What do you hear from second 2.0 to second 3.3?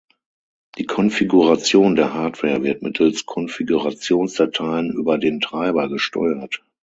Hardware wird mittels